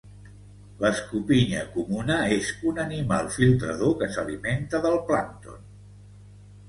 L'escopinya 0.83 1.59
comuna 1.75 2.17
és 2.37 2.49
un 2.71 2.81
animal 2.85 3.29
filtrador 3.37 3.95
que 4.01 4.09
s'alimenta 4.17 4.81
del 4.87 4.99
plàncton. 5.11 5.61